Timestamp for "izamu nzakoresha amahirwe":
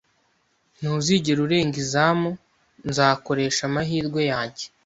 1.83-4.21